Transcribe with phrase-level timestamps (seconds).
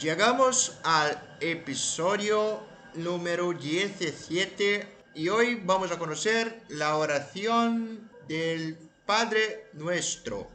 [0.00, 2.62] Llegamos al episodio
[2.94, 10.48] número 17 y hoy vamos a conocer la oración del Padre Nuestro.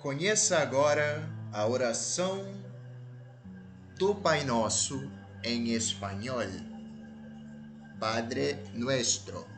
[0.00, 2.46] Conheça agora a oração
[3.98, 5.06] do Pai Nosso
[5.44, 6.48] em espanhol.
[8.00, 9.57] Padre Nuestro.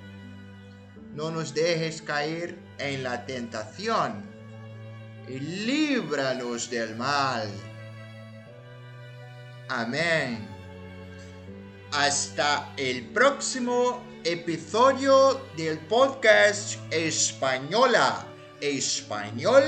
[1.13, 4.23] no nos dejes caer en la tentación
[5.27, 7.49] y líbranos del mal.
[9.69, 10.47] Amén.
[11.91, 18.25] Hasta el próximo episodio del podcast Española.
[18.61, 19.63] Español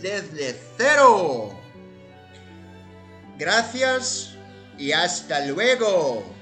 [0.00, 1.58] desde cero.
[3.36, 4.36] Gracias
[4.78, 6.37] y hasta luego.